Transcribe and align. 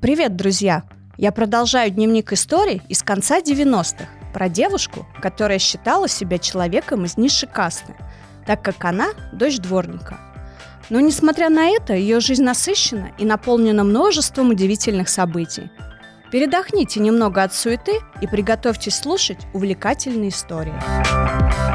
Привет, 0.00 0.36
друзья! 0.36 0.84
Я 1.16 1.32
продолжаю 1.32 1.90
дневник 1.90 2.32
истории 2.32 2.82
из 2.88 3.02
конца 3.02 3.40
90-х 3.40 4.06
про 4.32 4.48
девушку, 4.48 5.04
которая 5.20 5.58
считала 5.58 6.06
себя 6.06 6.38
человеком 6.38 7.04
из 7.04 7.16
низшей 7.16 7.48
касты, 7.48 7.96
так 8.46 8.62
как 8.62 8.84
она– 8.84 9.08
дочь 9.32 9.58
дворника. 9.58 10.20
Но, 10.88 11.00
несмотря 11.00 11.50
на 11.50 11.66
это, 11.70 11.94
ее 11.94 12.20
жизнь 12.20 12.44
насыщена 12.44 13.10
и 13.18 13.24
наполнена 13.24 13.82
множеством 13.82 14.50
удивительных 14.50 15.08
событий. 15.08 15.68
Передохните 16.30 17.00
немного 17.00 17.42
от 17.42 17.52
суеты 17.52 17.98
и 18.20 18.28
приготовьтесь 18.28 18.94
слушать 18.94 19.48
увлекательные 19.52 20.28
истории. 20.28 21.67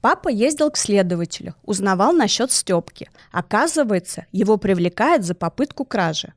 Папа 0.00 0.28
ездил 0.28 0.70
к 0.70 0.76
следователю, 0.76 1.54
узнавал 1.62 2.12
насчет 2.12 2.50
Степки. 2.50 3.10
Оказывается, 3.32 4.26
его 4.32 4.56
привлекает 4.56 5.24
за 5.24 5.34
попытку 5.34 5.84
кражи. 5.84 6.32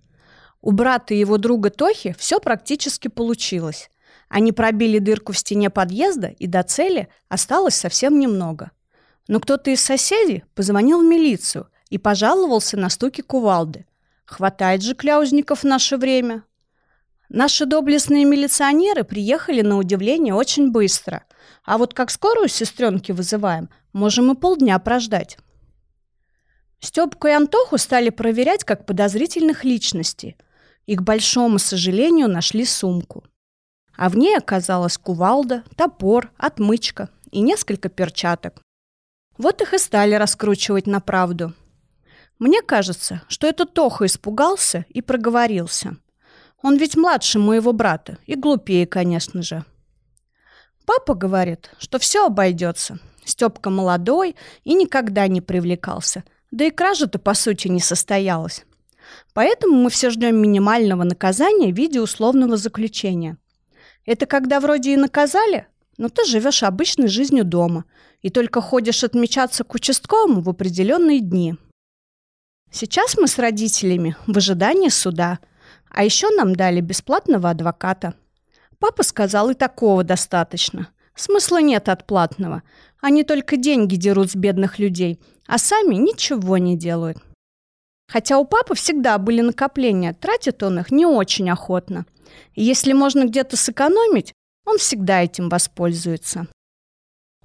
У 0.62 0.72
брата 0.72 1.14
и 1.14 1.20
его 1.20 1.38
друга 1.38 1.70
Тохи 1.70 2.16
все 2.18 2.40
практически 2.40 3.08
получилось. 3.08 3.90
Они 4.30 4.52
пробили 4.52 5.00
дырку 5.00 5.32
в 5.32 5.38
стене 5.38 5.70
подъезда, 5.70 6.28
и 6.28 6.48
до 6.48 6.64
цели 6.64 7.08
осталось 7.30 7.76
совсем 7.76 8.20
немного. 8.20 8.72
Но 9.28 9.40
кто-то 9.40 9.72
из 9.72 9.82
соседей 9.82 10.44
позвонил 10.56 11.00
в 11.02 11.06
милицию 11.06 11.68
и 11.90 11.98
пожаловался 11.98 12.78
на 12.78 12.90
стуки 12.90 13.22
кувалды. 13.22 13.86
Хватает 14.26 14.82
же 14.82 14.96
кляузников 14.96 15.60
в 15.60 15.66
наше 15.66 15.98
время. 15.98 16.44
Наши 17.30 17.66
доблестные 17.66 18.26
милиционеры 18.26 19.04
приехали 19.04 19.62
на 19.62 19.78
удивление 19.78 20.34
очень 20.34 20.72
быстро. 20.72 21.24
А 21.64 21.78
вот 21.78 21.94
как 21.94 22.12
скорую 22.12 22.50
сестренки 22.50 23.12
вызываем, 23.12 23.70
можем 23.94 24.32
и 24.32 24.36
полдня 24.36 24.78
прождать. 24.80 25.38
Степку 26.80 27.28
и 27.28 27.32
Антоху 27.32 27.78
стали 27.78 28.10
проверять 28.10 28.66
как 28.66 28.86
подозрительных 28.86 29.64
личностей. 29.64 30.36
И, 30.86 30.98
к 30.98 31.02
большому 31.02 31.60
сожалению, 31.60 32.28
нашли 32.28 32.66
сумку. 32.66 33.24
А 33.96 34.10
в 34.10 34.18
ней 34.18 34.38
оказалась 34.38 34.98
кувалда, 34.98 35.64
топор, 35.78 36.32
отмычка 36.38 37.10
и 37.32 37.40
несколько 37.40 37.88
перчаток. 37.88 38.62
Вот 39.38 39.62
их 39.62 39.74
и 39.74 39.78
стали 39.78 40.16
раскручивать 40.16 40.86
на 40.86 41.00
правду. 41.00 41.54
Мне 42.38 42.62
кажется, 42.62 43.22
что 43.30 43.48
этот 43.48 43.74
Тоха 43.74 44.06
испугался 44.06 44.86
и 44.90 45.02
проговорился. 45.02 45.96
Он 46.62 46.76
ведь 46.76 46.98
младше 46.98 47.40
моего 47.40 47.72
брата 47.72 48.18
и 48.26 48.36
глупее, 48.36 48.86
конечно 48.86 49.42
же. 49.42 49.64
Папа 50.86 51.14
говорит, 51.14 51.72
что 51.78 51.98
все 52.00 52.26
обойдется. 52.26 53.00
Степка 53.24 53.70
молодой 53.70 54.36
и 54.64 54.74
никогда 54.74 55.28
не 55.28 55.40
привлекался. 55.40 56.24
Да 56.52 56.66
и 56.66 56.72
кража-то, 56.72 57.20
по 57.20 57.34
сути, 57.34 57.70
не 57.70 57.80
состоялась. 57.80 58.66
Поэтому 59.34 59.76
мы 59.76 59.90
все 59.90 60.10
ждем 60.10 60.36
минимального 60.36 61.04
наказания 61.04 61.72
в 61.72 61.78
виде 61.78 62.02
условного 62.02 62.58
заключения. 62.58 63.38
Это 64.06 64.26
когда 64.26 64.60
вроде 64.60 64.94
и 64.94 64.98
наказали, 64.98 65.68
но 65.98 66.10
ты 66.10 66.26
живешь 66.26 66.64
обычной 66.64 67.08
жизнью 67.08 67.46
дома 67.46 67.86
и 68.22 68.30
только 68.30 68.62
ходишь 68.62 69.04
отмечаться 69.04 69.64
к 69.64 69.74
участковому 69.74 70.42
в 70.42 70.50
определенные 70.50 71.22
дни. 71.22 71.56
Сейчас 72.72 73.18
мы 73.18 73.28
с 73.28 73.38
родителями 73.38 74.18
в 74.28 74.38
ожидании 74.38 74.90
суда, 74.90 75.40
а 75.90 76.04
еще 76.04 76.30
нам 76.30 76.56
дали 76.56 76.82
бесплатного 76.82 77.50
адвоката– 77.50 78.16
Папа 78.84 79.04
сказал, 79.04 79.50
и 79.50 79.54
такого 79.54 80.04
достаточно. 80.04 80.90
Смысла 81.16 81.62
нет 81.62 81.88
от 81.88 82.06
платного. 82.06 82.64
Они 83.00 83.24
только 83.24 83.56
деньги 83.56 83.96
дерут 83.96 84.32
с 84.32 84.36
бедных 84.36 84.78
людей, 84.78 85.22
а 85.48 85.58
сами 85.58 85.96
ничего 85.96 86.58
не 86.58 86.78
делают. 86.78 87.18
Хотя 88.12 88.40
у 88.40 88.44
папы 88.44 88.76
всегда 88.76 89.18
были 89.20 89.40
накопления, 89.40 90.12
тратит 90.12 90.64
он 90.64 90.80
их 90.80 90.92
не 90.92 91.06
очень 91.06 91.50
охотно. 91.50 92.06
И 92.56 92.64
если 92.64 92.92
можно 92.92 93.24
где-то 93.24 93.56
сэкономить, 93.56 94.34
он 94.66 94.78
всегда 94.80 95.24
этим 95.24 95.48
воспользуется. 95.48 96.48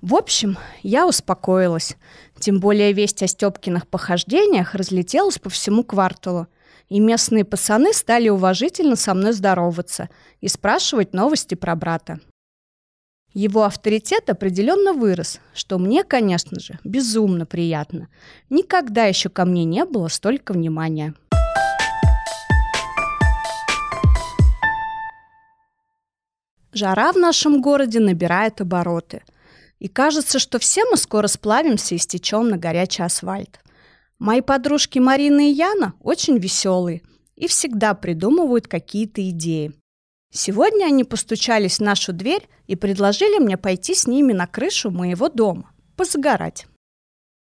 В 0.03 0.17
общем, 0.17 0.59
я 0.83 1.07
успокоилась. 1.07 1.95
Тем 2.41 2.59
более 2.59 2.93
весть 2.93 3.23
о 3.23 3.29
Степкиных 3.29 3.87
похождениях 3.87 4.75
разлетелась 4.75 5.39
по 5.39 5.51
всему 5.51 5.85
кварталу– 5.85 6.49
и 6.89 7.01
местные 7.01 7.45
пацаны 7.45 7.93
стали 7.93 8.29
уважительно 8.29 8.97
со 8.97 9.15
мной 9.15 9.33
здороваться 9.33 10.09
и 10.41 10.49
спрашивать 10.49 11.13
новости 11.13 11.55
про 11.55 11.75
брата. 11.77 12.21
Его 13.35 13.65
авторитет 13.65 14.31
определенно 14.31 14.95
вырос, 14.95 15.41
что 15.55 15.79
мне, 15.79 16.03
конечно 16.03 16.59
же, 16.59 16.79
безумно 16.83 17.47
приятно. 17.47 18.09
Никогда 18.49 19.05
еще 19.05 19.29
ко 19.29 19.45
мне 19.45 19.65
не 19.65 19.85
было 19.85 20.09
столько 20.09 20.53
внимания. 20.53 21.15
Жара 26.73 27.13
в 27.13 27.17
нашем 27.17 27.61
городе 27.61 27.99
набирает 27.99 28.61
обороты. 28.61 29.23
И 29.79 29.89
кажется, 29.89 30.39
что 30.39 30.59
все 30.59 30.85
мы 30.91 30.97
скоро 30.97 31.27
сплавимся 31.27 31.95
и 31.95 31.99
стечем 31.99 32.49
на 32.49 32.57
горячий 32.57 33.03
асфальт. 33.03 33.61
Мои 34.19 34.41
подружки 34.41 34.99
Марина 34.99 35.49
и 35.49 35.53
Яна 35.53 35.95
очень 36.01 36.39
веселые 36.39 37.03
и 37.37 37.47
всегда 37.47 37.95
придумывают 37.95 38.67
какие-то 38.67 39.29
идеи. 39.31 39.73
Сегодня 40.33 40.87
они 40.87 41.05
постучались 41.05 41.79
в 41.79 41.83
нашу 41.83 42.13
дверь 42.13 42.49
и 42.67 42.77
предложили 42.77 43.39
мне 43.39 43.57
пойти 43.57 43.95
с 43.95 44.07
ними 44.07 44.33
на 44.33 44.47
крышу 44.47 44.91
моего 44.91 45.29
дома, 45.29 45.71
позагорать. 45.97 46.67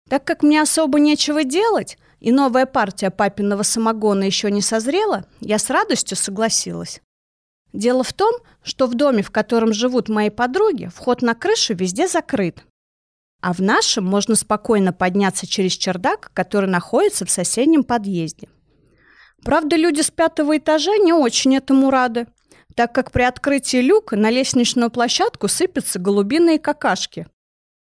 Так 0.10 0.26
как 0.26 0.44
мне 0.44 0.62
особо 0.62 1.00
нечего 1.00 1.44
делать, 1.44 1.98
и 2.20 2.32
новая 2.32 2.66
партия 2.66 3.12
папиного 3.12 3.64
самогона 3.64 4.24
еще 4.24 4.50
не 4.52 4.62
созрела, 4.62 5.26
я 5.40 5.60
с 5.60 5.70
радостью 5.70 6.18
согласилась. 6.18 7.02
Дело 7.72 8.04
в 8.04 8.14
том, 8.14 8.34
что 8.64 8.88
в 8.88 8.96
доме, 8.96 9.22
в 9.22 9.32
котором 9.32 9.74
живут 9.74 10.10
мои 10.10 10.30
подруги, 10.30 10.90
вход 10.94 11.22
на 11.22 11.36
крышу 11.36 11.76
везде 11.76 12.08
закрыт. 12.08 12.66
А 13.46 13.54
в 13.54 13.60
нашем 13.60 14.06
можно 14.06 14.34
спокойно 14.34 14.92
подняться 14.92 15.46
через 15.46 15.74
чердак, 15.74 16.32
который 16.34 16.68
находится 16.68 17.28
в 17.28 17.30
соседнем 17.30 17.84
подъезде. 17.84 18.50
Правда, 19.44 19.76
люди 19.76 20.02
с 20.02 20.10
пятого 20.10 20.58
этажа 20.58 20.98
не 20.98 21.14
очень 21.14 21.56
этому 21.56 21.92
рады, 21.92 22.26
так 22.74 22.96
как 22.96 23.12
при 23.12 23.22
открытии 23.22 23.82
люка 23.82 24.16
на 24.16 24.32
лестничную 24.32 24.90
площадку 24.90 25.48
сыпятся 25.48 26.00
голубиные 26.00 26.58
какашки. 26.58 27.28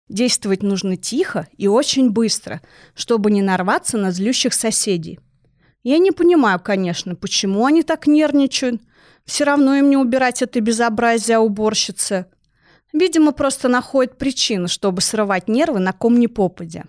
Действовать 0.08 0.64
нужно 0.64 0.96
тихо 0.96 1.46
и 1.56 1.68
очень 1.68 2.10
быстро, 2.10 2.60
чтобы 2.96 3.30
не 3.30 3.40
нарваться 3.40 3.96
на 3.96 4.10
злющих 4.10 4.54
соседей. 4.54 5.20
Я 5.84 5.98
не 5.98 6.10
понимаю, 6.10 6.58
конечно, 6.58 7.14
почему 7.14 7.64
они 7.64 7.84
так 7.84 8.08
нервничают. 8.08 8.82
Все 9.24 9.44
равно 9.44 9.76
им 9.76 9.88
не 9.88 9.96
убирать 9.96 10.42
это 10.42 10.60
безобразие 10.60 11.38
уборщицы. 11.38 12.26
Видимо, 12.94 13.32
просто 13.32 13.68
находит 13.68 14.16
причину, 14.16 14.68
чтобы 14.68 15.00
срывать 15.00 15.48
нервы 15.48 15.80
на 15.80 15.92
ком 15.92 16.18
ни 16.18 16.28
попадя. 16.28 16.84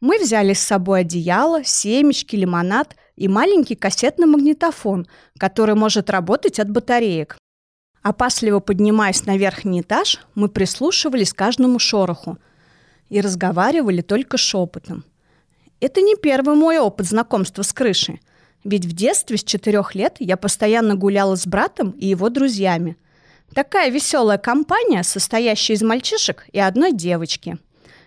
Мы 0.00 0.18
взяли 0.20 0.54
с 0.54 0.60
собой 0.60 1.00
одеяло, 1.00 1.64
семечки, 1.64 2.36
лимонад 2.36 2.94
и 3.16 3.26
маленький 3.26 3.74
кассетный 3.74 4.28
магнитофон, 4.28 5.08
который 5.36 5.74
может 5.74 6.10
работать 6.10 6.60
от 6.60 6.70
батареек. 6.70 7.36
Опасливо 8.02 8.60
поднимаясь 8.60 9.26
на 9.26 9.36
верхний 9.36 9.80
этаж, 9.80 10.20
мы 10.36 10.48
прислушивались 10.48 11.32
к 11.32 11.36
каждому 11.36 11.80
шороху 11.80 12.38
и 13.08 13.20
разговаривали 13.20 14.02
только 14.02 14.38
шепотом. 14.38 15.04
Это 15.80 16.00
не 16.00 16.14
первый 16.14 16.54
мой 16.54 16.78
опыт 16.78 17.06
знакомства 17.06 17.62
с 17.62 17.72
крышей, 17.72 18.22
ведь 18.62 18.84
в 18.84 18.92
детстве 18.92 19.38
с 19.38 19.42
четырех 19.42 19.96
лет 19.96 20.16
я 20.20 20.36
постоянно 20.36 20.94
гуляла 20.94 21.34
с 21.34 21.48
братом 21.48 21.90
и 21.90 22.06
его 22.06 22.28
друзьями– 22.28 22.96
Такая 23.54 23.90
веселая 23.90 24.38
компания, 24.38 25.02
состоящая 25.02 25.74
из 25.74 25.82
мальчишек 25.82 26.46
и 26.52 26.60
одной 26.60 26.92
девочки. 26.92 27.58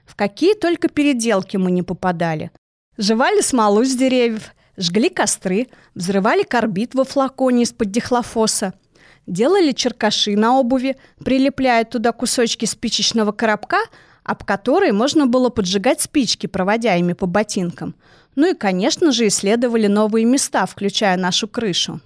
В 0.06 0.16
какие 0.16 0.54
только 0.54 0.88
переделки 0.88 1.58
мы 1.58 1.72
не 1.72 1.84
попадали. 1.84 2.52
Жевали 2.98 3.42
смолу 3.42 3.84
с 3.84 3.94
деревьев, 3.96 4.54
жгли 4.78 5.10
костры, 5.10 5.68
взрывали 5.96 6.44
карбид 6.44 6.96
во 6.96 7.04
флаконе 7.04 7.64
из-под 7.64 7.92
дихлофоса, 7.92 8.74
делали 9.28 9.72
черкаши 9.72 10.38
на 10.38 10.58
обуви, 10.60 10.96
прилепляя 11.24 11.84
туда 11.84 12.12
кусочки 12.14 12.66
спичечного 12.66 13.32
коробка, 13.32 13.80
об 14.24 14.46
которые 14.46 14.94
можно 14.94 15.28
было 15.28 15.50
поджигать 15.50 16.02
спички, 16.02 16.48
проводя 16.48 16.96
ими 16.96 17.14
по 17.14 17.26
ботинкам. 17.26 17.96
Ну 18.36 18.52
и, 18.52 18.54
конечно 18.54 19.12
же, 19.12 19.28
исследовали 19.28 19.88
новые 19.88 20.26
места, 20.26 20.66
включая 20.66 21.18
нашу 21.18 21.48
крышу. 21.50 22.00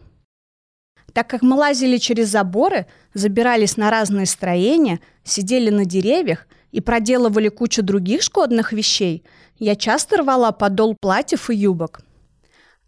Так 1.18 1.31
как 1.31 1.42
мы 1.42 1.56
лазили 1.56 1.98
через 1.98 2.28
заборы, 2.28 2.86
забирались 3.16 3.75
на 3.75 3.90
разные 3.90 4.28
строения, 4.28 5.00
сидели 5.24 5.72
на 5.72 5.84
деревьях 5.84 6.46
и 6.72 6.80
проделывали 6.80 7.50
кучу 7.50 7.81
других 7.81 8.22
шкодных 8.22 8.72
вещей, 8.72 9.25
я 9.58 9.75
часто 9.75 10.18
рвала 10.18 10.52
подол 10.52 10.96
платьев 10.96 11.50
и 11.50 11.56
юбок. 11.56 12.02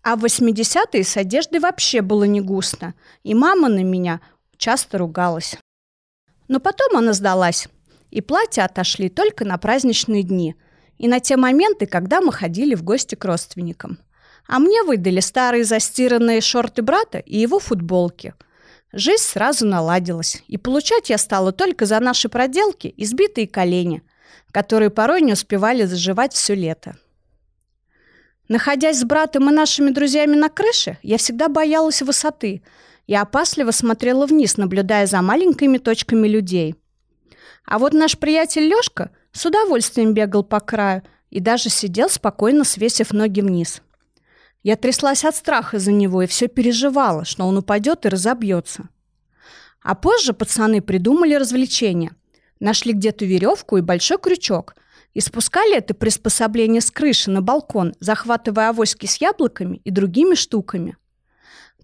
А 0.04 0.16
в 0.16 0.24
80-е 0.26 1.04
с 1.04 1.18
одеждой 1.18 1.60
вообще 1.60 2.04
было 2.04 2.26
не 2.26 2.40
густо, 2.40 2.94
и 3.24 3.34
мама 3.34 3.68
на 3.68 3.84
меня 3.84 4.22
часто 4.58 5.00
ругалась. 5.00 5.58
Но 6.48 6.60
потом 6.60 6.98
она 6.98 7.14
сдалась, 7.14 7.68
и 8.12 8.22
платья 8.22 8.66
отошли 8.66 9.10
только 9.10 9.44
на 9.44 9.58
праздничные 9.58 10.22
дни 10.22 10.56
и 11.00 11.08
на 11.08 11.20
те 11.20 11.36
моменты, 11.36 11.88
когда 11.88 12.22
мы 12.22 12.32
ходили 12.32 12.76
в 12.76 12.84
гости 12.84 13.16
к 13.16 13.26
родственникам. 13.26 13.98
А 14.50 14.58
мне 14.58 14.82
выдали 14.82 15.20
старые 15.20 15.64
застиранные 15.64 16.42
шорты 16.42 16.82
брата 16.82 17.20
и 17.20 17.38
его 17.38 17.60
футболки. 17.60 18.34
Жизнь 18.92 19.22
сразу 19.22 19.68
наладилась, 19.68 20.42
и 20.48 20.58
получать 20.58 21.12
я 21.12 21.20
стала 21.20 21.52
только 21.52 21.86
за 21.86 22.00
наши 22.00 22.30
проделки 22.30 22.92
избитые 22.98 23.48
колени, 23.48 24.02
которые 24.52 24.90
порой 24.90 25.22
не 25.22 25.34
успевали 25.34 25.84
заживать 25.84 26.34
все 26.34 26.56
лето. 26.56 26.98
Находясь 28.48 29.00
с 29.00 29.04
братом 29.04 29.52
и 29.52 29.54
нашими 29.54 29.92
друзьями 29.92 30.36
на 30.36 30.50
крыше, 30.50 30.98
я 31.04 31.20
всегда 31.20 31.48
боялась 31.48 32.02
высоты 32.02 32.64
и 33.06 33.14
опасливо 33.14 33.70
смотрела 33.70 34.26
вниз, 34.26 34.58
наблюдая 34.58 35.06
за 35.06 35.22
маленькими 35.22 35.78
точками 35.78 36.28
людей. 36.28 36.76
А 37.66 37.78
вот 37.78 37.94
наш 37.94 38.18
приятель 38.18 38.64
Лёшка 38.64 39.12
с 39.32 39.46
удовольствием 39.46 40.16
бегал 40.16 40.44
по 40.44 40.60
краю 40.60 41.04
и 41.30 41.40
даже 41.40 41.70
сидел 41.70 42.10
спокойно, 42.10 42.64
свесив 42.64 43.14
ноги 43.14 43.42
вниз. 43.42 43.84
Я 44.64 44.76
тряслась 44.76 45.24
от 45.24 45.36
страха 45.36 45.80
за 45.80 45.92
него 45.92 46.22
и 46.22 46.28
все 46.28 46.48
переживала, 46.48 47.26
что 47.26 47.46
он 47.46 47.58
упадет 47.58 48.06
и 48.06 48.10
разобьется. 48.10 48.90
А 49.82 49.96
позже 49.96 50.34
пацаны 50.34 50.82
придумали 50.82 51.34
развлечение. 51.34 52.12
Нашли 52.60 52.94
где-то 52.94 53.26
веревку 53.26 53.78
и 53.78 53.82
большой 53.82 54.18
крючок– 54.18 54.76
и 55.14 55.22
спускали 55.22 55.76
это 55.78 55.94
приспособление 55.94 56.82
с 56.82 56.92
крыши 56.92 57.32
на 57.32 57.42
балкон, 57.42 57.94
захватывая 58.00 58.70
авоськи 58.70 59.06
с 59.06 59.18
яблоками 59.18 59.82
и 59.84 59.92
другими 59.92 60.36
штуками. 60.36 60.98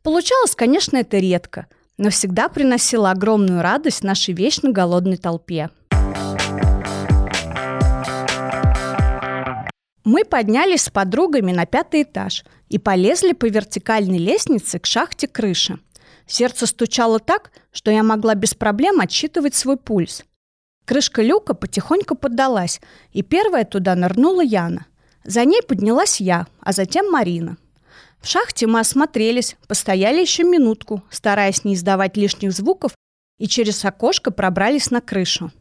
Получалось, 0.04 0.56
конечно, 0.56 0.98
это 0.98 1.18
редко, 1.18 1.68
но 1.98 2.10
всегда 2.10 2.50
приносило 2.50 3.10
огромную 3.12 3.62
радость 3.62 4.04
нашей 4.04 4.33
вечно 4.33 4.71
голодной 4.71 5.18
толпе. 5.18 5.69
Мы 10.04 10.24
поднялись 10.24 10.83
с 10.83 10.89
подругами 10.92 11.51
на 11.51 11.66
пятый 11.66 12.04
этаж 12.04 12.45
и 12.69 12.77
полезли 12.77 13.33
по 13.33 13.45
вертикальной 13.45 14.17
лестнице 14.17 14.79
к 14.79 14.85
шахте 14.85 15.27
крыши. 15.27 15.79
Сердце 16.27 16.65
стучало 16.65 17.19
так, 17.19 17.51
что 17.71 17.91
я 17.91 18.03
могла 18.03 18.35
без 18.35 18.53
проблем 18.53 19.00
отсчитывать 19.00 19.56
свой 19.56 19.77
пульс– 19.77 20.23
Крышка 20.85 21.23
люка 21.23 21.56
потихоньку 21.56 22.15
поддалась, 22.15 22.79
и 23.12 23.23
первая 23.23 23.65
туда 23.65 23.95
нырнула 23.95 24.41
Яна. 24.41 24.85
За 25.23 25.44
ней 25.44 25.62
поднялась 25.63 26.21
я, 26.21 26.45
а 26.59 26.71
затем 26.71 27.09
Марина. 27.09 27.57
В 28.21 28.27
шахте 28.27 28.68
мы 28.68 28.79
осмотрелись, 28.79 29.57
постояли 29.68 30.21
еще 30.21 30.44
минутку, 30.44 31.03
стараясь 31.09 31.63
не 31.63 31.73
издавать 31.73 32.18
лишних 32.18 32.51
звуков, 32.51 32.95
и 33.39 33.47
через 33.47 33.83
окошко 33.83 34.31
пробрались 34.31 34.91
на 34.91 35.01
крышу. 35.01 35.51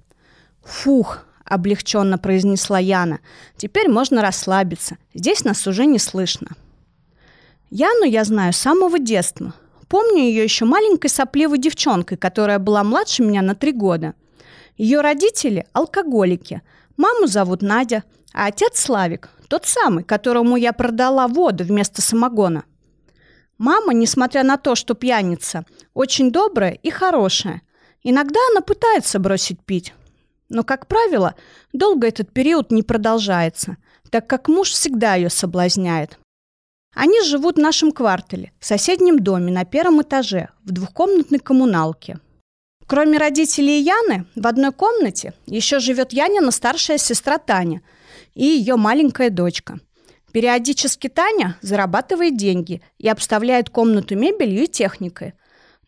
«Фух!»– 0.63 1.25
облегченно 1.45 2.19
произнесла 2.19 2.79
Яна. 2.79 3.21
«Теперь 3.57 3.89
можно 3.89 4.21
расслабиться. 4.21 4.99
Здесь 5.15 5.45
нас 5.45 5.67
уже 5.67 5.87
не 5.87 5.99
слышно». 5.99 6.49
Яну 7.77 8.05
я 8.05 8.25
знаю 8.25 8.53
с 8.53 8.59
самого 8.59 8.99
детства. 8.99 9.53
Помню 9.89 10.23
ее 10.23 10.45
еще 10.45 10.65
маленькой 10.65 11.09
сопливой 11.09 11.59
девчонкой, 11.59 12.17
которая 12.17 12.59
была 12.59 12.85
младше 12.85 13.23
меня 13.23 13.43
на 13.43 13.55
три 13.55 13.73
года– 13.73 14.15
ее 14.77 15.03
родители– 15.03 15.67
алкоголики. 15.73 16.63
Маму 16.97 17.29
зовут 17.29 17.63
Надя, 17.63 18.03
а 18.33 18.47
отец 18.47 18.81
Славик, 18.81 19.31
тот 19.49 19.67
самый, 19.67 20.03
которому 20.03 20.57
я 20.57 20.73
продала 20.73 21.29
воду 21.29 21.63
вместо 21.65 22.03
самогона. 22.03 22.65
Мама, 23.57 23.95
несмотря 23.95 24.43
на 24.43 24.57
то, 24.57 24.75
что 24.75 24.95
пьяница, 24.95 25.65
очень 25.95 26.33
добрая 26.33 26.73
и 26.73 26.91
хорошая. 26.91 27.63
Иногда 28.03 28.41
она 28.51 28.63
пытается 28.63 29.21
бросить 29.21 29.61
пить. 29.65 29.95
Но, 30.49 30.65
как 30.65 30.89
правило, 30.89 31.37
долго 31.73 32.09
этот 32.09 32.33
период 32.33 32.73
не 32.73 32.83
продолжается, 32.83 33.77
так 34.11 34.27
как 34.27 34.49
муж 34.49 34.71
всегда 34.71 35.15
ее 35.15 35.31
соблазняет. 35.31 36.19
Они 36.95 37.21
живут 37.23 37.57
в 37.57 37.61
нашем 37.61 37.93
квартале, 37.93 38.53
в 38.61 38.65
соседнем 38.65 39.19
доме 39.19 39.53
на 39.53 39.65
первом 39.65 40.03
этаже, 40.03 40.49
в 40.65 40.73
двухкомнатной 40.73 41.41
коммуналке. 41.41 42.19
Кроме 42.87 43.19
родителей 43.19 43.81
Яны, 43.81 44.27
в 44.37 44.47
одной 44.47 44.73
комнате 44.73 45.33
еще 45.47 45.79
живет 45.79 46.13
Янина 46.13 46.51
старшая 46.51 46.99
сестра 46.99 47.39
Таня 47.39 47.81
и 48.35 48.45
ее 48.45 48.77
маленькая 48.77 49.31
дочка. 49.31 49.81
Периодически 50.33 51.09
Таня 51.09 51.57
зарабатывает 51.63 52.37
деньги 52.37 52.83
и 52.99 53.09
обставляет 53.09 53.71
комнату 53.71 54.17
мебелью 54.17 54.65
и 54.65 54.67
техникой. 54.67 55.35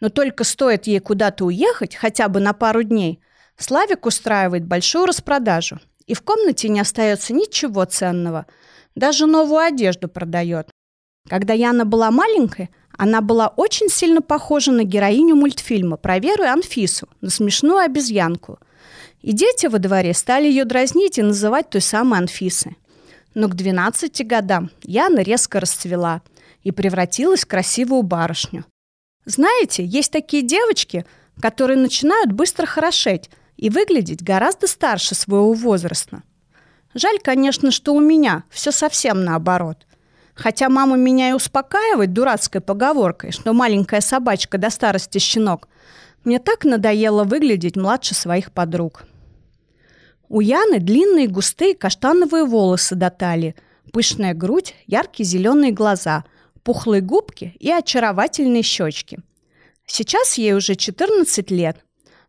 Но 0.00 0.08
только 0.08 0.44
стоит 0.44 0.86
ей 0.86 1.00
куда-то 1.00 1.44
уехать, 1.44 1.96
хотя 1.96 2.28
бы 2.28 2.40
на 2.40 2.52
пару 2.52 2.82
дней, 2.82 3.20
Славик 3.58 4.04
устраивает 4.04 4.66
большую 4.66 5.06
распродажу, 5.06 5.80
и 6.06 6.14
в 6.14 6.22
комнате 6.22 6.68
не 6.68 6.80
остается 6.80 7.32
ничего 7.32 7.84
ценного. 7.84 8.46
Даже 8.94 9.26
новую 9.26 9.60
одежду 9.60 10.08
продает. 10.08 10.68
Когда 11.28 11.54
Яна 11.54 11.84
была 11.84 12.10
маленькой, 12.10 12.70
она 12.96 13.20
была 13.20 13.48
очень 13.48 13.88
сильно 13.88 14.22
похожа 14.22 14.72
на 14.72 14.84
героиню 14.84 15.34
мультфильма 15.34 15.96
про 15.96 16.18
Веру 16.18 16.44
и 16.44 16.46
Анфису, 16.46 17.08
на 17.20 17.30
смешную 17.30 17.78
обезьянку. 17.78 18.58
И 19.20 19.32
дети 19.32 19.66
во 19.66 19.78
дворе 19.78 20.14
стали 20.14 20.46
ее 20.46 20.64
дразнить 20.64 21.18
и 21.18 21.22
называть 21.22 21.68
той 21.70 21.80
самой 21.80 22.20
Анфисой. 22.20 22.76
Но 23.34 23.48
к 23.48 23.54
12 23.54 24.26
годам 24.26 24.70
Яна 24.82 25.20
резко 25.20 25.60
расцвела 25.60 26.22
и 26.62 26.70
превратилась 26.70 27.44
в 27.44 27.48
красивую 27.48 28.02
барышню. 28.02 28.64
Знаете, 29.24 29.84
есть 29.84 30.12
такие 30.12 30.42
девочки, 30.42 31.04
которые 31.40 31.76
начинают 31.76 32.32
быстро 32.32 32.64
хорошеть 32.64 33.28
и 33.56 33.68
выглядеть 33.68 34.22
гораздо 34.22 34.66
старше 34.68 35.14
своего 35.14 35.52
возраста. 35.52 36.22
Жаль, 36.94 37.18
конечно, 37.18 37.70
что 37.70 37.92
у 37.92 38.00
меня 38.00 38.44
все 38.48 38.70
совсем 38.70 39.24
наоборот. 39.24 39.86
Хотя 40.36 40.68
мама 40.68 40.96
меня 40.96 41.30
и 41.30 41.32
успокаивает 41.32 42.12
дурацкой 42.12 42.60
поговоркой, 42.60 43.32
что 43.32 43.54
маленькая 43.54 44.02
собачка 44.02 44.58
до 44.58 44.68
старости 44.68 45.18
щенок, 45.18 45.66
мне 46.24 46.38
так 46.38 46.64
надоело 46.64 47.24
выглядеть 47.24 47.76
младше 47.76 48.14
своих 48.14 48.52
подруг. 48.52 49.04
У 50.28 50.40
Яны 50.40 50.78
длинные 50.78 51.26
густые 51.28 51.74
каштановые 51.74 52.44
волосы 52.44 52.96
до 52.96 53.10
талии, 53.10 53.54
пышная 53.92 54.34
грудь, 54.34 54.74
яркие 54.86 55.26
зеленые 55.26 55.72
глаза, 55.72 56.24
пухлые 56.62 57.00
губки 57.00 57.54
и 57.58 57.70
очаровательные 57.70 58.62
щечки. 58.62 59.20
Сейчас 59.86 60.36
ей 60.36 60.52
уже 60.52 60.74
14 60.74 61.50
лет, 61.50 61.78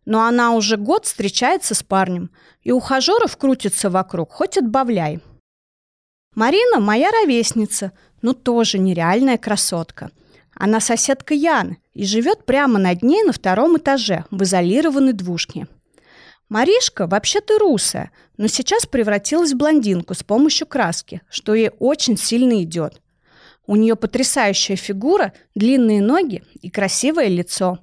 но 0.05 0.23
она 0.23 0.53
уже 0.53 0.77
год 0.77 1.05
встречается 1.05 1.75
с 1.75 1.83
парнем, 1.83 2.29
и 2.61 2.71
ухажеров 2.71 3.35
крутится 3.35 3.89
вокруг, 3.89 4.31
хоть 4.31 4.57
отбавляй. 4.57 5.19
Марина 6.37 6.79
моя 6.79 7.09
ровесница, 7.09 7.93
но 8.21 8.33
тоже 8.33 8.77
нереальная 8.77 9.39
красотка. 9.39 10.11
Она 10.53 10.79
соседка 10.79 11.33
Яны 11.33 11.79
и 11.95 12.05
живет 12.05 12.45
прямо 12.45 12.77
над 12.77 13.01
ней 13.01 13.23
на 13.23 13.33
втором 13.33 13.75
этаже 13.77 14.23
в 14.29 14.43
изолированной 14.43 15.13
двушке. 15.13 15.67
Маришка 16.47 17.07
вообще-то 17.07 17.57
русая, 17.57 18.11
но 18.37 18.45
сейчас 18.45 18.85
превратилась 18.85 19.53
в 19.53 19.57
блондинку 19.57 20.13
с 20.13 20.21
помощью 20.21 20.67
краски, 20.67 21.23
что 21.27 21.55
ей 21.55 21.71
очень 21.79 22.17
сильно 22.17 22.61
идет. 22.61 23.01
У 23.65 23.75
нее 23.75 23.95
потрясающая 23.95 24.75
фигура, 24.75 25.33
длинные 25.55 26.03
ноги 26.03 26.43
и 26.61 26.69
красивое 26.69 27.29
лицо. 27.29 27.79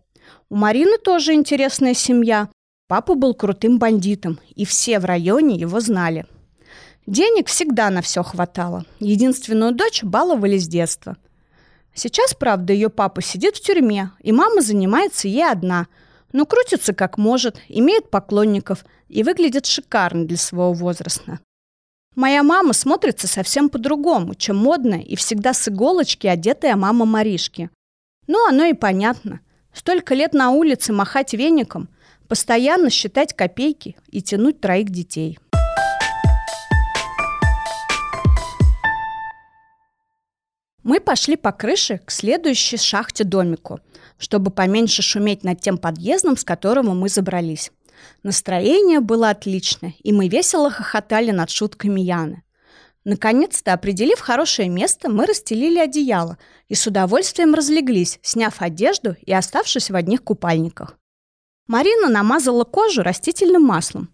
У 0.49 0.55
Марины 0.55 0.99
тоже 0.99 1.33
интересная 1.33 1.95
семья. 1.95 2.49
Папа 2.87 3.17
был 3.17 3.35
крутым 3.35 3.81
бандитом, 3.81 4.39
и 4.55 4.65
все 4.65 5.01
в 5.01 5.07
районе 5.07 5.57
его 5.57 5.81
знали. 5.81 6.27
Денег 7.07 7.49
всегда 7.49 7.91
на 7.91 8.01
все 8.01 8.23
хватало. 8.23 8.87
Единственную 8.99 9.73
дочь 9.73 10.03
баловали 10.03 10.57
с 10.57 10.67
детства. 10.67 11.17
Сейчас, 11.93 12.35
правда, 12.35 12.73
ее 12.73 12.89
папа 12.89 13.21
сидит 13.21 13.57
в 13.57 13.61
тюрьме, 13.61 14.11
и 14.21 14.33
мама 14.33 14.63
занимается 14.63 15.29
ей 15.29 15.49
одна, 15.49 15.87
но 16.33 16.47
крутится 16.47 16.95
как 16.95 17.19
может, 17.19 17.61
имеет 17.69 18.11
поклонников 18.11 18.85
и 19.09 19.23
выглядит 19.23 19.67
шикарно 19.67 20.27
для 20.27 20.39
своего 20.39 20.73
возраста. 20.73 21.41
Моя 22.17 22.43
мама 22.43 22.73
смотрится 22.73 23.27
совсем 23.27 23.69
по-другому, 23.69 24.35
чем 24.35 24.57
модная 24.57 25.01
и 25.01 25.15
всегда 25.15 25.53
с 25.53 25.69
иголочки 25.69 26.27
одетая 26.27 26.75
мама 26.75 27.05
Маришки. 27.05 27.71
Ну, 28.27 28.49
оно 28.49 28.65
и 28.65 28.73
понятно. 28.73 29.41
Столько 29.73 30.15
лет 30.15 30.33
на 30.33 30.51
улице 30.51 30.93
махать 30.93 31.35
веником, 31.35 31.89
постоянно 32.29 32.89
считать 32.89 33.35
копейки 33.35 33.97
и 34.11 34.23
тянуть 34.23 34.61
троих 34.61 34.91
детей. 34.91 35.39
Мы 40.85 41.01
пошли 41.01 41.37
по 41.37 41.51
крыше 41.51 42.01
к 42.05 42.11
следующей 42.11 42.77
шахте-домику, 42.77 43.81
чтобы 44.19 44.51
поменьше 44.51 45.01
шуметь 45.01 45.43
над 45.43 45.61
тем 45.61 45.79
подъездом, 45.79 46.37
с 46.37 46.45
которого 46.45 46.93
мы 46.93 47.09
забрались. 47.09 47.73
Настроение 48.23 49.01
было 49.01 49.31
отличное, 49.31 49.95
и 50.03 50.13
мы 50.13 50.29
весело 50.29 50.71
хохотали 50.71 51.31
над 51.31 51.49
шутками 51.49 52.03
Яны. 52.03 52.43
Наконец-то, 53.05 53.73
определив 53.73 54.21
хорошее 54.21 54.69
место, 54.69 55.11
мы 55.11 55.27
расстелили 55.27 55.79
одеяло 55.79 56.37
и 56.69 56.75
с 56.75 56.87
удовольствием 56.87 57.55
разлеглись, 57.55 58.19
сняв 58.23 58.61
одежду 58.61 59.17
и 59.25 59.33
оставшись 59.33 59.91
в 59.91 59.97
одних 59.97 60.23
купальниках. 60.23 60.99
Марина 61.67 62.09
намазала 62.09 62.65
кожу 62.65 63.03
растительным 63.03 63.63
маслом. 63.63 64.11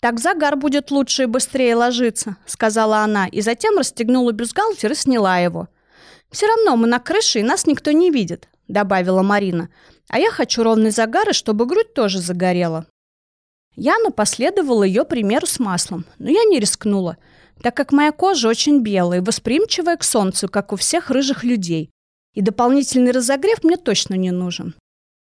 «Так 0.00 0.18
загар 0.18 0.56
будет 0.56 0.90
лучше 0.90 1.24
и 1.24 1.26
быстрее 1.26 1.76
ложиться»,— 1.76 2.36
сказала 2.46 2.98
она, 2.98 3.28
и 3.28 3.42
затем 3.42 3.78
расстегнула 3.78 4.32
бюстгальтер 4.32 4.92
и 4.92 4.96
сняла 4.96 5.38
его. 5.38 5.68
«Все 6.30 6.46
равно 6.46 6.76
мы 6.76 6.86
на 6.86 6.98
крыше, 6.98 7.40
и 7.40 7.44
нас 7.44 7.66
никто 7.66 7.92
не 7.92 8.10
видит»,— 8.10 8.48
добавила 8.68 9.22
Марина. 9.22 9.68
«А 10.08 10.18
я 10.18 10.30
хочу 10.30 10.62
ровный 10.62 10.90
загар, 10.90 11.30
и 11.30 11.32
чтобы 11.32 11.66
грудь 11.66 11.92
тоже 11.94 12.20
загорела». 12.20 12.86
Яна 13.76 14.10
последовала 14.10 14.82
ее 14.82 15.04
примеру 15.04 15.46
с 15.46 15.58
маслом, 15.58 16.04
но 16.18 16.28
я 16.30 16.44
не 16.44 16.58
рискнула, 16.58 17.16
так 17.62 17.76
как 17.76 17.92
моя 17.92 18.12
кожа 18.12 18.48
очень 18.48 18.80
белая 18.80 19.20
и 19.20 19.24
восприимчивая 19.24 19.96
к 19.96 20.04
солнцу, 20.04 20.48
как 20.48 20.72
у 20.72 20.76
всех 20.76 21.10
рыжих 21.10 21.44
людей. 21.44 21.90
И 22.34 22.42
дополнительный 22.42 23.12
разогрев 23.12 23.64
мне 23.64 23.76
точно 23.76 24.14
не 24.14 24.30
нужен. 24.30 24.74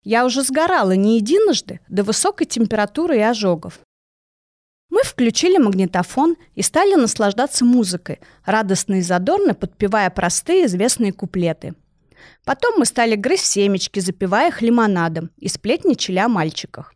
Я 0.05 0.25
уже 0.25 0.43
сгорала 0.43 0.93
не 0.93 1.17
единожды 1.17 1.81
до 1.89 2.03
высокой 2.03 2.47
температуры 2.47 3.19
и 3.19 3.21
ожогов. 3.21 3.81
Мы 4.99 5.05
включили 5.05 5.59
магнитофон 5.59 6.37
и 6.57 6.63
стали 6.63 6.97
наслаждаться 6.97 7.65
музыкой, 7.65 8.19
радостно 8.45 8.95
и 8.95 9.01
задорно 9.01 9.55
подпевая 9.55 10.11
простые 10.11 10.67
известные 10.67 11.13
куплеты. 11.13 11.75
Потом 12.45 12.75
мы 12.79 12.85
стали 12.85 13.15
грызть 13.15 13.47
семечки, 13.47 14.01
запивая 14.01 14.49
их 14.49 14.61
лимонадом, 14.61 15.31
и 15.37 15.47
сплетничали 15.47 16.19
о 16.19 16.27
мальчиках. 16.27 16.95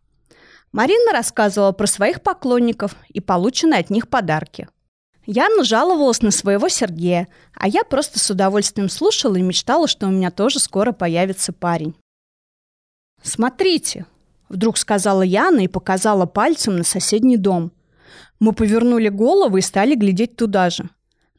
Марина 0.72 1.12
рассказывала 1.12 1.70
про 1.70 1.86
своих 1.86 2.22
поклонников 2.22 2.96
и 3.08 3.20
полученные 3.20 3.78
от 3.78 3.88
них 3.88 4.08
подарки. 4.08 4.68
Яна 5.24 5.62
жаловалась 5.62 6.22
на 6.22 6.32
своего 6.32 6.68
Сергея, 6.68 7.28
а 7.54 7.68
я 7.68 7.84
просто 7.84 8.18
с 8.18 8.28
удовольствием 8.28 8.88
слушала 8.88 9.36
и 9.36 9.42
мечтала, 9.42 9.86
что 9.86 10.08
у 10.08 10.10
меня 10.10 10.32
тоже 10.32 10.58
скоро 10.58 10.90
появится 10.90 11.52
парень. 11.52 11.94
«Смотрите!»– 13.22 14.06
вдруг 14.48 14.76
сказала 14.76 15.22
Яна 15.22 15.60
и 15.60 15.68
показала 15.68 16.26
пальцем 16.26 16.78
на 16.78 16.82
соседний 16.82 17.36
дом. 17.36 17.70
Мы 18.40 18.52
повернули 18.52 19.08
головы 19.08 19.60
и 19.60 19.62
стали 19.62 19.94
глядеть 19.94 20.36
туда 20.36 20.70
же. 20.70 20.88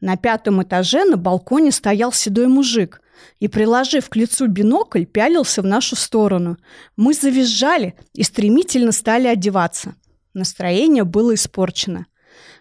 На 0.02 0.18
пятом 0.18 0.62
этаже 0.62 1.06
на 1.06 1.16
балконе 1.18 1.72
стоял 1.72 2.12
седой 2.12 2.48
мужик 2.48 3.02
и, 3.40 3.48
приложив 3.48 4.10
к 4.10 4.16
лицу 4.16 4.48
бинокль, 4.48 5.06
пялился 5.06 5.62
в 5.62 5.66
нашу 5.66 5.96
сторону. 5.96 6.58
Мы 6.98 7.14
завизжали 7.14 7.96
и 8.14 8.24
стремительно 8.24 8.92
стали 8.92 9.28
одеваться. 9.28 9.96
Настроение 10.34 11.04
было 11.04 11.36
испорчено. 11.36 12.08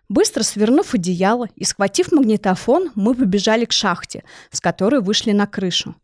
Быстро 0.09 0.42
свернув 0.42 0.95
одеяло 0.95 1.49
и 1.57 1.64
схватив 1.64 2.12
магнитофон, 2.12 2.92
мы 2.95 3.14
побежали 3.14 3.64
к 3.64 3.73
шахте, 3.73 4.25
с 4.50 4.61
которой 4.61 5.00
вышли 5.00 5.33
на 5.33 5.47
крышу. 5.47 5.97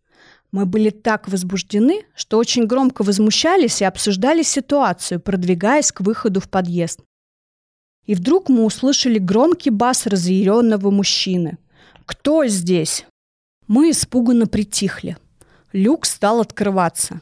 Мы 0.51 0.65
были 0.65 0.89
так 0.89 1.29
возбуждены, 1.29 2.07
что 2.15 2.39
очень 2.39 2.67
громко 2.67 3.03
возмущались 3.03 3.83
и 3.83 3.85
обсуждали 3.85 4.43
ситуацию, 4.43 5.21
продвигаясь 5.21 5.93
к 5.93 6.01
выходу 6.01 6.41
в 6.41 6.49
подъезд. 6.49 7.01
И 8.09 8.15
вдруг 8.15 8.49
мы 8.49 8.65
услышали 8.65 9.19
громкий 9.19 9.69
бас 9.69 10.07
разъяренного 10.07 10.91
мужчины. 10.91 11.59
«Кто 12.07 12.47
здесь?» 12.47 13.05
Мы 13.67 13.91
испуганно 13.91 14.47
притихли. 14.47 15.19
Люк 15.75 16.07
стал 16.07 16.41
открываться. 16.41 17.21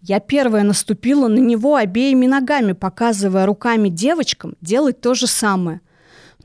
Я 0.00 0.20
первая 0.20 0.62
наступила 0.62 1.26
на 1.26 1.40
него 1.40 1.74
обеими 1.74 2.26
ногами, 2.26 2.70
показывая 2.70 3.46
руками 3.46 3.88
девочкам 3.88 4.54
делать 4.60 5.00
то 5.00 5.14
же 5.14 5.26
самое. 5.26 5.80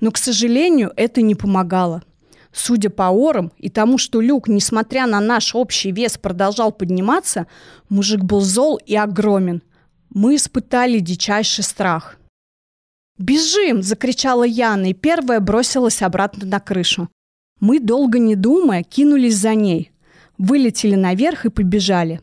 Но, 0.02 0.10
к 0.10 0.18
сожалению, 0.18 0.92
это 0.96 1.22
не 1.22 1.36
помогало. 1.36 2.02
Судя 2.52 2.90
по 2.90 3.10
орам 3.10 3.52
и 3.60 3.70
тому, 3.70 4.00
что 4.00 4.22
люк, 4.22 4.48
несмотря 4.48 5.06
на 5.06 5.20
наш 5.20 5.54
общий 5.54 5.92
вес, 5.92 6.18
продолжал 6.18 6.72
подниматься, 6.72 7.46
мужик 7.90 8.24
был 8.24 8.42
зол 8.42 8.80
и 8.84 8.96
огромен. 8.96 9.62
Мы 10.10 10.38
испытали 10.38 10.98
дичайший 10.98 11.64
страх. 11.64 12.18
«Бежим!»– 13.18 13.82
закричала 13.84 14.44
Яна 14.44 14.90
и 14.90 14.94
первая 14.94 15.40
бросилась 15.40 16.02
обратно 16.02 16.48
на 16.48 16.60
крышу. 16.60 17.10
Мы, 17.60 17.80
долго 17.80 18.20
не 18.20 18.36
думая, 18.36 18.84
кинулись 18.84 19.38
за 19.38 19.56
ней. 19.56 19.92
Вылетели 20.38 20.96
наверх 20.96 21.46
и 21.46 21.50
побежали. 21.50 22.22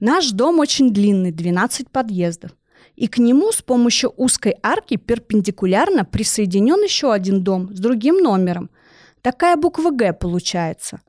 Наш 0.00 0.30
дом 0.30 0.58
очень 0.58 0.92
длинный, 0.92 1.32
12 1.32 1.90
подъездов. 1.90 2.50
И 2.96 3.06
к 3.06 3.18
нему 3.18 3.52
с 3.52 3.62
помощью 3.62 4.12
узкой 4.16 4.56
арки 4.62 4.96
перпендикулярно 4.96 6.04
присоединен 6.04 6.82
еще 6.82 7.12
один 7.12 7.42
дом 7.42 7.74
с 7.74 7.78
другим 7.78 8.18
номером– 8.18 8.70
Такая 9.22 9.56
буква 9.56 9.90
«Г» 9.90 10.12
получается. 10.12 11.00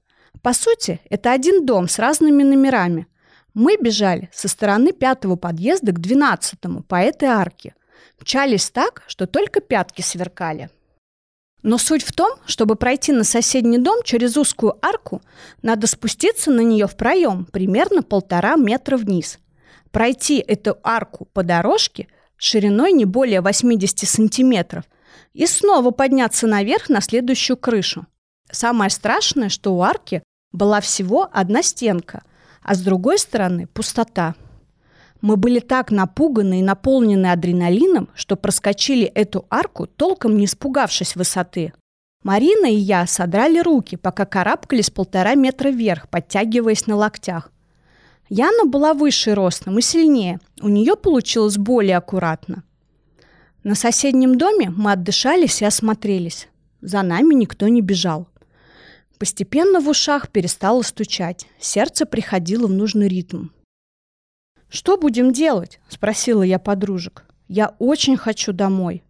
По 0.44 0.54
сути, 0.54 1.02
это 1.10 1.32
один 1.32 1.66
дом 1.66 1.90
с 1.90 1.98
разными 1.98 2.44
номерами. 2.44 3.08
Мы 3.56 3.76
бежали 3.76 4.30
со 4.32 4.48
стороны 4.48 4.92
пятого 4.92 5.36
подъезда 5.36 5.92
к 5.92 6.00
двенадцатому 6.00 6.84
по 6.84 6.96
этой 6.96 7.30
арке. 7.30 7.74
Мчались 8.24 8.70
так, 8.70 9.04
что 9.06 9.28
только 9.28 9.60
пятки 9.60 10.02
сверкали. 10.02 10.70
Но 11.62 11.78
суть 11.78 12.04
в 12.04 12.14
том, 12.14 12.32
чтобы 12.46 12.78
пройти 12.78 13.12
на 13.12 13.26
соседний 13.26 13.78
дом 13.78 14.02
через 14.06 14.38
узкую 14.38 14.78
арку, 14.82 15.22
надо 15.62 15.88
спуститься 15.88 16.50
на 16.50 16.62
нее 16.62 16.88
в 16.88 16.96
проем 16.96 17.44
примерно 17.44 18.02
полтора 18.02 18.56
метра 18.56 18.96
вниз. 18.96 19.40
Пройти 19.92 20.40
эту 20.40 20.78
арку 20.84 21.28
по 21.34 21.44
дорожке 21.44 22.08
шириной 22.38 22.94
не 22.94 23.04
более 23.04 23.42
80 23.42 24.08
сантиметров 24.08 24.86
и 25.34 25.46
снова 25.46 25.92
подняться 25.92 26.48
наверх 26.48 26.88
на 26.88 27.02
следующую 27.02 27.58
крышу. 27.58 28.06
Самое 28.50 28.90
страшное, 28.90 29.50
что 29.50 29.76
у 29.76 29.82
арки 29.82 30.24
была 30.54 30.80
всего 30.80 31.28
одна 31.30 31.62
стенка, 31.62 32.24
а 32.62 32.74
с 32.74 32.80
другой 32.80 33.20
стороны 33.20 33.68
пустота. 33.68 34.36
Мы 35.24 35.38
были 35.38 35.62
так 35.62 35.90
напуганы 35.90 36.60
и 36.60 36.64
наполнены 36.64 37.28
адреналином, 37.28 38.10
что 38.14 38.36
проскочили 38.36 39.06
эту 39.06 39.46
арку, 39.50 39.88
толком 39.88 40.36
не 40.36 40.44
испугавшись 40.44 41.16
высоты. 41.16 41.72
Марина 42.24 42.66
и 42.66 42.76
я 42.76 43.08
содрали 43.08 43.60
руки, 43.60 43.96
пока 43.96 44.26
карабкались 44.26 44.90
полтора 44.90 45.36
метра 45.36 45.70
вверх, 45.70 46.10
подтягиваясь 46.10 46.88
на 46.88 46.98
локтях. 46.98 47.54
Яна 48.28 48.66
была 48.66 48.94
выше 48.94 49.34
ростом 49.34 49.80
и 49.80 49.82
сильнее. 49.82 50.42
У 50.62 50.68
нее 50.68 50.98
получилось 50.98 51.58
более 51.58 51.96
аккуратно. 51.96 52.64
На 53.64 53.76
соседнем 53.76 54.38
доме 54.38 54.72
мы 54.76 54.92
отдышались 54.92 55.62
и 55.62 55.66
осмотрелись. 55.66 56.50
За 56.82 57.02
нами 57.02 57.34
никто 57.34 57.70
не 57.70 57.80
бежал. 57.80 58.28
Постепенно 59.20 59.80
в 59.80 59.88
ушах 59.88 60.28
перестало 60.32 60.82
стучать. 60.82 61.48
Сердце 61.60 62.06
приходило 62.06 62.68
в 62.68 62.72
нужный 62.72 63.08
ритм. 63.08 63.48
«Что 64.74 64.98
будем 64.98 65.32
делать?»– 65.32 65.80
спросила 65.88 66.42
я 66.42 66.58
подружек. 66.58 67.26
«Я 67.48 67.76
очень 67.78 68.18
хочу 68.18 68.54
домой». 68.54 69.04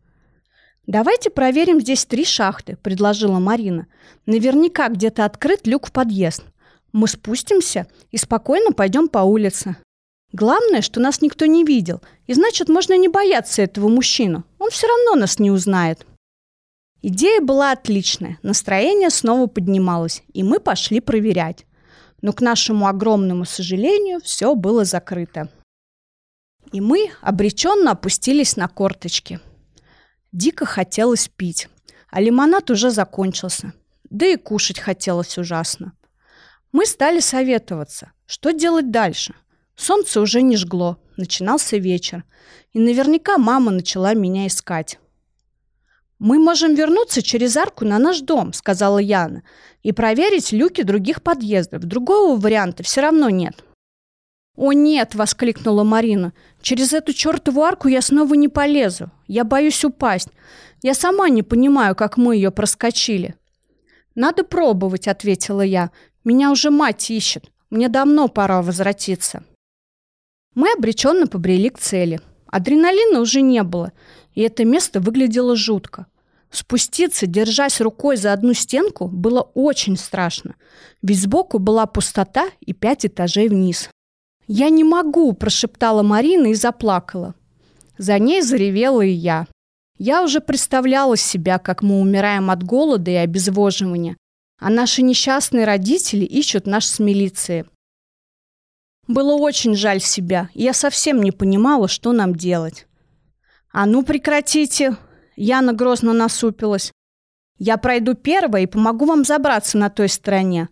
«Давайте 0.87 1.29
проверим 1.29 1.79
здесь 1.79 2.05
три 2.05 2.25
шахты»,– 2.25 2.75
предложила 2.83 3.39
Марина. 3.39 3.87
«Наверняка 4.25 4.89
где-то 4.89 5.23
открыт 5.23 5.65
люк 5.65 5.87
в 5.87 5.93
подъезд. 5.93 6.43
Мы 6.91 7.07
спустимся 7.07 7.87
и 8.11 8.17
спокойно 8.17 8.73
пойдем 8.73 9.07
по 9.07 9.19
улице. 9.19 9.77
Главное, 10.33 10.81
что 10.81 10.99
нас 10.99 11.21
никто 11.21 11.45
не 11.45 11.63
видел, 11.63 12.01
и 12.27 12.33
значит, 12.33 12.67
можно 12.67 12.97
не 12.97 13.07
бояться 13.07 13.61
этого 13.61 13.87
мужчину. 13.87 14.43
Он 14.59 14.69
все 14.69 14.87
равно 14.87 15.15
нас 15.15 15.39
не 15.39 15.49
узнает. 15.49 16.05
Идея 17.01 17.39
была 17.39 17.71
отличная, 17.71 18.37
настроение 18.43 19.09
снова 19.09 19.47
поднималось, 19.47 20.23
и 20.33 20.43
мы 20.43 20.59
пошли 20.59 20.99
проверять. 20.99 21.65
Но 22.23 22.31
к 22.31 22.39
нашему 22.39 22.87
огромному 22.87 23.43
сожалению 23.43 24.21
все 24.21 24.55
было 24.55 24.85
закрыто. 24.85 25.49
И 26.71 26.79
мы 26.79 27.11
обреченно 27.19 27.91
опустились 27.91 28.55
на 28.55 28.69
корточки. 28.69 29.41
Дико 30.31 30.65
хотелось 30.65 31.27
пить, 31.27 31.67
а 32.09 32.21
лимонад 32.21 32.71
уже 32.71 32.91
закончился. 32.91 33.73
Да 34.09 34.25
и 34.25 34.37
кушать 34.37 34.79
хотелось 34.79 35.37
ужасно. 35.37 35.91
Мы 36.71 36.85
стали 36.85 37.19
советоваться, 37.19 38.13
что 38.25 38.53
делать 38.53 38.89
дальше. 38.89 39.35
Солнце 39.75 40.21
уже 40.21 40.41
не 40.41 40.55
жгло, 40.55 40.97
начинался 41.17 41.75
вечер, 41.75 42.23
и 42.71 42.79
наверняка 42.79 43.37
мама 43.37 43.69
начала 43.69 44.13
меня 44.13 44.47
искать. 44.47 44.97
«Мы 46.23 46.39
можем 46.39 46.73
вернуться 46.73 47.21
через 47.21 47.57
арку 47.57 47.83
на 47.83 47.99
наш 47.99 48.21
дом»,— 48.21 48.53
сказала 48.53 48.97
Яна, 48.97 49.43
«и 49.81 49.91
проверить 49.91 50.53
люки 50.53 50.81
других 50.81 51.21
подъездов. 51.21 51.83
Другого 51.83 52.39
варианта 52.39 52.81
все 52.81 53.01
равно 53.01 53.29
нет». 53.29 53.65
«О, 54.55 54.71
нет!»— 54.71 55.15
воскликнула 55.15 55.83
Марина. 55.83 56.31
«Через 56.61 56.93
эту 56.93 57.11
чертову 57.11 57.61
арку 57.63 57.89
я 57.89 58.01
снова 58.01 58.35
не 58.35 58.47
полезу. 58.47 59.11
Я 59.27 59.43
боюсь 59.43 59.83
упасть. 59.83 60.29
Я 60.81 60.93
сама 60.93 61.27
не 61.27 61.43
понимаю, 61.43 61.93
как 61.93 62.15
мы 62.15 62.37
ее 62.37 62.51
проскочили». 62.51 63.35
«Надо 64.15 64.45
пробовать»,— 64.45 65.07
ответила 65.09 65.59
я. 65.59 65.91
«Меня 66.23 66.51
уже 66.51 66.69
мать 66.69 67.11
ищет. 67.11 67.51
Мне 67.69 67.89
давно 67.89 68.29
пора 68.29 68.61
возвратиться». 68.61 69.43
Мы 70.55 70.71
обреченно 70.71 71.27
побрели 71.27 71.67
к 71.67 71.79
цели. 71.79 72.21
Адреналина 72.47 73.19
уже 73.19 73.41
не 73.41 73.61
было, 73.63 73.91
и 74.35 74.41
это 74.41 74.63
место 74.63 75.01
выглядело 75.01 75.57
жутко. 75.57 76.05
Спуститься, 76.53 77.25
держась 77.25 77.81
рукой 77.81 78.15
за 78.15 78.31
одну 78.31 78.53
стенку, 78.53 79.07
было 79.07 79.41
очень 79.41 79.97
страшно, 79.97 80.53
ведь 81.01 81.19
сбоку 81.19 81.57
была 81.57 81.87
пустота 81.87 82.47
и 82.59 82.73
пять 82.73 83.07
этажей 83.07 83.49
вниз. 83.49 83.89
«Я 84.45 84.69
не 84.69 84.83
могу!»– 84.83 85.33
прошептала 85.33 86.03
Марина 86.03 86.47
и 86.47 86.53
заплакала. 86.53 87.33
За 87.97 88.19
ней 88.19 88.43
заревела 88.43 89.01
и 89.01 89.09
я. 89.09 89.47
Я 89.97 90.21
уже 90.21 90.41
представляла 90.41 91.17
себя, 91.17 91.57
как 91.57 91.81
мы 91.81 91.99
умираем 91.99 92.51
от 92.51 92.63
голода 92.63 93.09
и 93.09 93.15
обезвоживания, 93.15 94.15
а 94.59 94.69
наши 94.69 95.01
несчастные 95.01 95.65
родители 95.65 96.23
ищут 96.23 96.67
нас 96.67 96.85
с 96.85 96.99
милиции. 96.99 97.65
Было 99.07 99.33
очень 99.33 99.73
жаль 99.73 100.01
себя, 100.01 100.49
и 100.53 100.61
я 100.61 100.73
совсем 100.73 101.19
не 101.23 101.31
понимала, 101.31 101.87
что 101.87 102.11
нам 102.11 102.35
делать. 102.35 102.85
«А 103.71 103.87
ну 103.87 104.03
прекратите!» 104.03 104.97
Яна 105.35 105.73
грозно 105.73 106.13
насупилась. 106.13 106.91
«Я 107.57 107.77
пройду 107.77 108.13
первая 108.13 108.63
и 108.63 108.67
помогу 108.67 109.05
вам 109.05 109.23
забраться 109.23 109.77
на 109.77 109.89
той 109.89 110.09
стороне». 110.09 110.69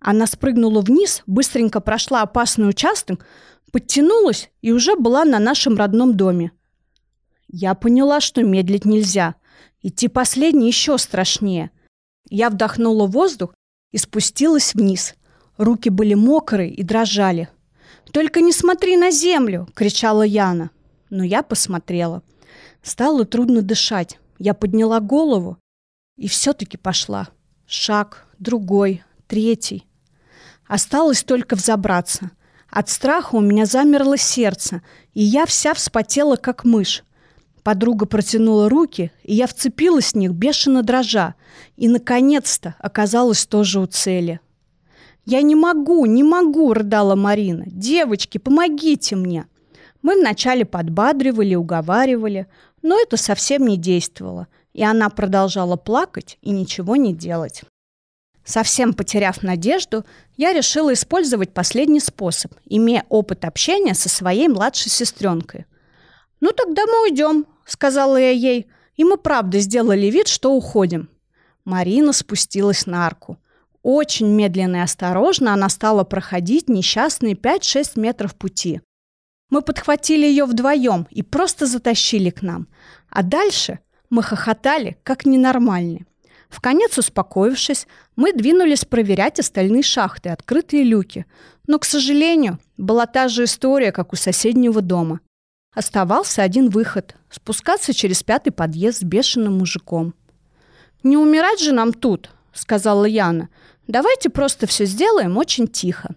Она 0.00 0.26
спрыгнула 0.26 0.80
вниз, 0.80 1.22
быстренько 1.26 1.80
прошла 1.80 2.22
опасный 2.22 2.68
участок, 2.68 3.26
подтянулась 3.70 4.50
и 4.62 4.72
уже 4.72 4.96
была 4.96 5.24
на 5.24 5.38
нашем 5.38 5.76
родном 5.76 6.16
доме. 6.16 6.52
Я 7.48 7.74
поняла, 7.74 8.20
что 8.20 8.42
медлить 8.42 8.84
нельзя. 8.84 9.34
Идти 9.82 10.08
последней 10.08 10.68
еще 10.68 10.96
страшнее. 10.98 11.70
Я 12.30 12.48
вдохнула 12.48 13.06
воздух 13.06 13.54
и 13.92 13.98
спустилась 13.98 14.74
вниз. 14.74 15.14
Руки 15.58 15.90
были 15.90 16.14
мокрые 16.14 16.70
и 16.70 16.82
дрожали. 16.82 17.48
«Только 18.12 18.40
не 18.40 18.52
смотри 18.52 18.96
на 18.96 19.10
землю!»— 19.10 19.68
кричала 19.74 20.22
Яна. 20.22 20.70
Но 21.10 21.24
я 21.24 21.42
посмотрела. 21.42 22.22
Стало 22.82 23.24
трудно 23.24 23.62
дышать. 23.62 24.18
Я 24.38 24.54
подняла 24.54 25.00
голову 25.00 25.58
и 26.16 26.28
все-таки 26.28 26.76
пошла. 26.76 27.28
Шаг, 27.66 28.26
другой, 28.38 29.04
третий. 29.26 29.86
Осталось 30.66 31.22
только 31.22 31.56
взобраться. 31.56 32.30
От 32.70 32.88
страха 32.88 33.34
у 33.34 33.40
меня 33.40 33.66
замерло 33.66 34.16
сердце, 34.16 34.82
и 35.12 35.22
я 35.22 35.44
вся 35.44 35.74
вспотела, 35.74 36.36
как 36.36 36.64
мышь. 36.64 37.02
Подруга 37.62 38.06
протянула 38.06 38.68
руки, 38.68 39.10
и 39.22 39.34
я 39.34 39.46
вцепилась 39.46 40.12
в 40.12 40.16
них, 40.16 40.32
бешено 40.32 40.82
дрожа, 40.82 41.34
и, 41.76 41.88
наконец-то, 41.88 42.76
оказалась 42.78 43.46
тоже 43.46 43.80
у 43.80 43.86
цели. 43.86 44.40
«Я 45.26 45.42
не 45.42 45.54
могу, 45.54 46.06
не 46.06 46.22
могу!»– 46.22 46.72
рыдала 46.74 47.14
Марина. 47.14 47.64
«Девочки, 47.66 48.38
помогите 48.38 49.16
мне!» 49.16 49.46
Мы 50.02 50.18
вначале 50.18 50.64
подбадривали, 50.64 51.54
уговаривали, 51.54 52.46
но 52.82 52.98
это 53.00 53.16
совсем 53.16 53.66
не 53.66 53.76
действовало, 53.76 54.48
и 54.72 54.82
она 54.82 55.10
продолжала 55.10 55.76
плакать 55.76 56.38
и 56.40 56.50
ничего 56.50 56.96
не 56.96 57.14
делать. 57.14 57.62
Совсем 58.44 58.94
потеряв 58.94 59.42
надежду, 59.42 60.04
я 60.36 60.52
решила 60.52 60.92
использовать 60.92 61.52
последний 61.52 62.00
способ, 62.00 62.52
имея 62.64 63.04
опыт 63.08 63.44
общения 63.44 63.94
со 63.94 64.08
своей 64.08 64.48
младшей 64.48 64.90
сестренкой. 64.90 65.66
«Ну 66.40 66.52
тогда 66.52 66.82
мы 66.86 67.02
уйдем»,— 67.02 67.46
сказала 67.66 68.16
я 68.16 68.30
ей, 68.30 68.66
и 68.96 69.04
мы 69.04 69.18
правда 69.18 69.60
сделали 69.60 70.06
вид, 70.06 70.26
что 70.28 70.52
уходим. 70.52 71.10
Марина 71.64 72.12
спустилась 72.12 72.86
на 72.86 73.06
арку. 73.06 73.38
Очень 73.82 74.28
медленно 74.28 74.76
и 74.76 74.80
осторожно 74.80 75.54
она 75.54 75.68
стала 75.68 76.04
проходить 76.04 76.68
несчастные 76.68 77.34
5-6 77.34 77.98
метров 78.00 78.34
пути. 78.34 78.80
Мы 79.50 79.62
подхватили 79.62 80.24
ее 80.26 80.44
вдвоем 80.44 81.06
и 81.10 81.22
просто 81.22 81.66
затащили 81.66 82.30
к 82.30 82.42
нам. 82.42 82.68
А 83.10 83.22
дальше 83.22 83.80
мы 84.08 84.22
хохотали, 84.22 84.96
как 85.02 85.26
ненормальные. 85.26 86.06
В 86.48 86.60
конец 86.60 86.98
успокоившись, 86.98 87.86
мы 88.16 88.32
двинулись 88.32 88.84
проверять 88.84 89.38
остальные 89.38 89.82
шахты, 89.82 90.30
открытые 90.30 90.82
люки. 90.82 91.26
Но, 91.66 91.78
к 91.78 91.84
сожалению, 91.84 92.58
была 92.76 93.06
та 93.06 93.28
же 93.28 93.44
история, 93.44 93.92
как 93.92 94.12
у 94.12 94.16
соседнего 94.16 94.80
дома. 94.80 95.20
Оставался 95.72 96.42
один 96.42 96.68
выход– 96.68 97.14
спускаться 97.30 97.94
через 97.94 98.24
пятый 98.24 98.50
подъезд 98.50 98.98
с 98.98 99.02
бешеным 99.02 99.58
мужиком. 99.58 100.14
«Не 101.04 101.16
умирать 101.16 101.60
же 101.60 101.72
нам 101.72 101.92
тут»,– 101.92 102.30
сказала 102.52 103.04
Яна. 103.04 103.48
«Давайте 103.86 104.30
просто 104.30 104.66
все 104.66 104.84
сделаем 104.84 105.36
очень 105.36 105.68
тихо». 105.68 106.16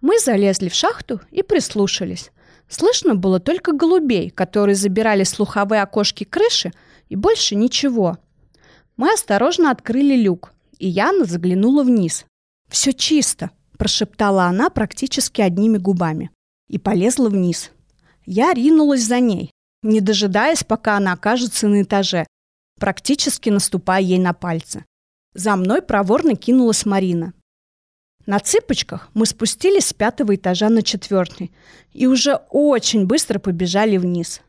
Мы 0.00 0.20
залезли 0.20 0.68
в 0.68 0.74
шахту 0.74 1.20
и 1.32 1.42
прислушались. 1.42 2.30
Слышно 2.68 3.14
было 3.14 3.40
только 3.40 3.72
голубей, 3.72 4.30
которые 4.30 4.74
забирали 4.74 5.24
слуховые 5.24 5.82
окошки 5.82 6.24
крыши, 6.24 6.72
и 7.08 7.16
больше 7.16 7.54
ничего. 7.54 8.18
Мы 8.96 9.12
осторожно 9.12 9.70
открыли 9.70 10.16
люк, 10.16 10.52
и 10.78 10.86
Яна 10.88 11.24
заглянула 11.24 11.82
вниз. 11.82 12.26
«Все 12.68 12.92
чисто»,– 12.92 13.50
прошептала 13.78 14.44
она 14.44 14.68
практически 14.68 15.40
одними 15.40 15.78
губами. 15.78 16.30
И 16.68 16.78
полезла 16.78 17.30
вниз. 17.30 17.70
Я 18.26 18.52
ринулась 18.52 19.04
за 19.04 19.20
ней, 19.20 19.50
не 19.82 20.00
дожидаясь, 20.00 20.64
пока 20.64 20.98
она 20.98 21.12
окажется 21.12 21.66
на 21.66 21.82
этаже, 21.82 22.26
практически 22.78 23.48
наступая 23.48 24.02
ей 24.02 24.18
на 24.18 24.34
пальцы. 24.34 24.84
За 25.34 25.56
мной 25.56 25.80
проворно 25.80 26.36
кинулась 26.36 26.84
Марина. 26.84 27.32
На 28.28 28.40
цыпочках 28.40 29.08
мы 29.14 29.24
спустились 29.24 29.86
с 29.86 29.94
пятого 29.94 30.34
этажа 30.34 30.68
на 30.68 30.82
четвертый 30.82 31.50
и 31.94 32.06
уже 32.06 32.34
очень 32.50 33.06
быстро 33.06 33.38
побежали 33.38 33.96
вниз. 33.96 34.42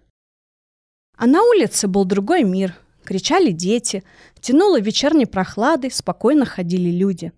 А 1.16 1.26
на 1.26 1.42
улице 1.44 1.88
был 1.88 2.04
другой 2.04 2.44
мир. 2.44 2.76
Кричали 3.06 3.52
дети, 3.52 4.04
тянуло 4.42 4.82
вечерней 4.82 5.28
прохладой, 5.28 5.92
спокойно 5.92 6.46
ходили 6.46 6.90
люди. 6.90 7.32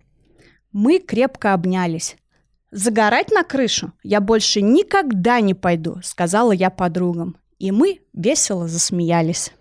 Мы 0.72 0.98
крепко 0.98 1.54
обнялись. 1.54 2.16
«Загорать 2.72 3.30
на 3.30 3.44
крышу 3.44 3.92
я 4.02 4.20
больше 4.20 4.62
никогда 4.62 5.40
не 5.40 5.54
пойду»,— 5.54 6.00
сказала 6.02 6.50
я 6.50 6.70
подругам. 6.70 7.36
И 7.60 7.70
мы 7.70 8.00
весело 8.12 8.66
засмеялись. 8.66 9.52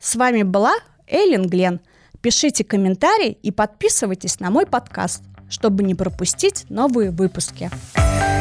С 0.00 0.16
вами 0.16 0.42
была 0.42 0.72
Эйлин 1.06 1.46
Глен. 1.46 1.80
Пишите 2.20 2.64
комментарии 2.64 3.38
и 3.42 3.50
подписывайтесь 3.50 4.40
на 4.40 4.50
мой 4.50 4.66
подкаст, 4.66 5.22
чтобы 5.48 5.82
не 5.82 5.94
пропустить 5.94 6.66
новые 6.68 7.10
выпуски. 7.10 7.70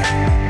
thank 0.05 0.39
you 0.39 0.44